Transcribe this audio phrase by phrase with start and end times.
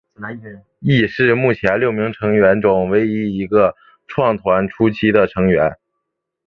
[0.79, 3.75] 亦是目前六名成员中唯一一个
[4.07, 5.77] 创团初期的成员。